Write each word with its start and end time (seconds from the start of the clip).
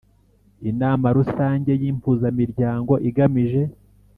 Inama 0.69 1.07
rusange 1.17 1.71
y 1.81 1.83
impuzamiryango 1.91 2.93
igamije 3.09 3.61